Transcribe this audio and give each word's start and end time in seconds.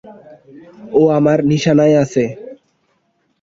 ও 0.91 1.01
আমার 1.17 1.39
নিশানায় 1.49 1.95
আছে। 2.03 2.23